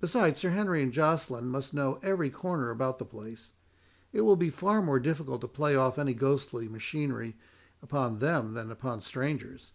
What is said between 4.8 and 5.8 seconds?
more difficult to play